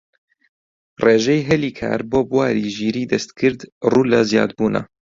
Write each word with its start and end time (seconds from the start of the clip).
ڕێژەی 1.03 1.47
هەلی 1.49 1.71
کار 1.79 1.99
بۆ 2.11 2.19
بواری 2.29 2.73
ژیریی 2.75 3.09
دەستکرد 3.13 3.59
ڕوو 3.91 4.09
لە 4.11 4.19
زیادبوونە 4.31 4.81